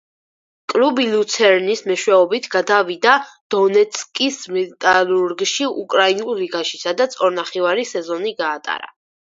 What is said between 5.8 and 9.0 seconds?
უკრაინულ ლიგაში, სადაც ორნახევარი სეზონი გაატარა.